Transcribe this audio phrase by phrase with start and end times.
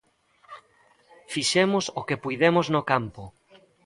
[1.33, 3.23] Fixemos o que puidemos no campo.